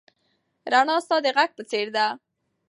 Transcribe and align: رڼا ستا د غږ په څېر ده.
رڼا 0.71 0.97
ستا 1.05 1.17
د 1.25 1.27
غږ 1.37 1.49
په 1.57 1.63
څېر 1.69 1.87
ده. 1.95 2.05